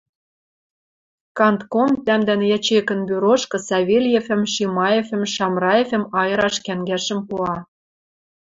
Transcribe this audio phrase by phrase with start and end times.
[1.37, 7.55] Кантком тӓмдӓн ячейкӹн бюрошкы Савельевӹм, Шимаевӹм, Шамраевӹм айыраш кӓнгӓшӹм пуа.